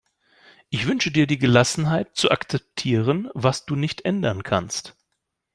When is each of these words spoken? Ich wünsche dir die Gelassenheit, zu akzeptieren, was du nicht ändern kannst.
Ich 0.71 0.87
wünsche 0.87 1.11
dir 1.11 1.27
die 1.27 1.37
Gelassenheit, 1.37 2.15
zu 2.15 2.31
akzeptieren, 2.31 3.29
was 3.35 3.67
du 3.67 3.75
nicht 3.75 4.01
ändern 4.03 4.41
kannst. 4.41 4.95